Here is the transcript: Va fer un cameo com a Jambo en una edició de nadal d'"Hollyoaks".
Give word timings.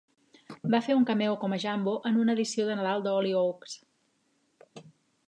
Va 0.75 0.79
fer 0.85 0.93
un 0.99 1.03
cameo 1.09 1.35
com 1.43 1.53
a 1.57 1.59
Jambo 1.65 1.93
en 2.11 2.17
una 2.23 2.37
edició 2.39 2.65
de 2.71 2.79
nadal 2.81 3.05
d'"Hollyoaks". 3.09 3.77